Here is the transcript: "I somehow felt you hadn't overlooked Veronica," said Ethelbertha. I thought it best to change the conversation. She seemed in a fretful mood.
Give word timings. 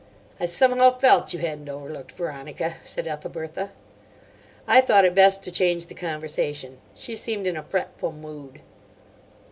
"I 0.39 0.47
somehow 0.47 0.97
felt 0.97 1.31
you 1.31 1.37
hadn't 1.41 1.69
overlooked 1.69 2.13
Veronica," 2.13 2.77
said 2.83 3.05
Ethelbertha. 3.07 3.69
I 4.65 4.81
thought 4.81 5.05
it 5.05 5.13
best 5.13 5.43
to 5.43 5.51
change 5.51 5.85
the 5.85 5.93
conversation. 5.93 6.79
She 6.95 7.15
seemed 7.15 7.45
in 7.45 7.55
a 7.55 7.61
fretful 7.61 8.11
mood. 8.11 8.61